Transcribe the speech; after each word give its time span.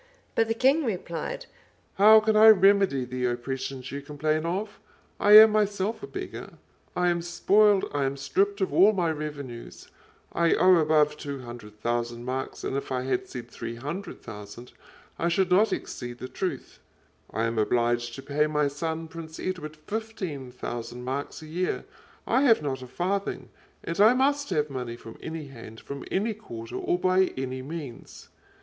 But 0.33 0.47
the 0.47 0.55
king 0.55 0.83
replied, 0.83 1.45
"How 1.99 2.21
can 2.21 2.35
I 2.35 2.47
remedy 2.47 3.05
the 3.05 3.25
oppressions 3.25 3.91
you 3.91 4.01
complain 4.01 4.47
of? 4.47 4.79
I 5.19 5.33
am 5.37 5.51
myself 5.51 6.01
a 6.01 6.07
beggar. 6.07 6.53
I 6.95 7.09
am 7.09 7.21
spoiled, 7.21 7.85
I 7.93 8.05
am 8.05 8.17
stripped 8.17 8.61
of 8.61 8.73
all 8.73 8.93
my 8.93 9.11
revenues; 9.11 9.89
I 10.33 10.55
owe 10.55 10.77
above 10.77 11.17
two 11.17 11.41
hundred 11.41 11.79
thousand 11.81 12.25
marks; 12.25 12.63
and 12.63 12.75
if 12.75 12.91
I 12.91 13.03
had 13.03 13.27
said 13.27 13.51
three 13.51 13.75
hundred 13.75 14.23
thousand, 14.23 14.71
I 15.19 15.29
should 15.29 15.51
not 15.51 15.71
exceed 15.71 16.17
the 16.17 16.27
truth; 16.27 16.79
I 17.29 17.43
am 17.43 17.59
obliged 17.59 18.15
to 18.15 18.23
pay 18.23 18.47
my 18.47 18.69
son, 18.69 19.07
Prince 19.07 19.39
Edward, 19.39 19.75
fifteen 19.75 20.49
thousand 20.51 21.03
marks 21.03 21.43
a 21.43 21.47
year; 21.47 21.85
I 22.25 22.41
have 22.41 22.63
not 22.63 22.81
a 22.81 22.87
farthing; 22.87 23.49
and 23.83 23.99
I 24.01 24.15
must 24.15 24.49
have 24.49 24.71
money 24.71 24.95
from 24.97 25.19
any 25.21 25.49
hand, 25.49 25.79
from 25.79 26.03
any 26.09 26.33
quarter, 26.33 26.77
or 26.77 26.97
by 26.97 27.25
any 27.37 27.61
means." 27.61 28.29